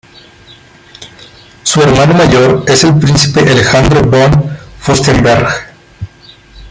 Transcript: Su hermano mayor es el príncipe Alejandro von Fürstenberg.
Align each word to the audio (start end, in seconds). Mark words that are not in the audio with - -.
Su 1.61 1.79
hermano 1.83 2.15
mayor 2.15 2.63
es 2.65 2.83
el 2.85 2.97
príncipe 2.97 3.41
Alejandro 3.41 4.01
von 4.01 4.31
Fürstenberg. 4.79 5.73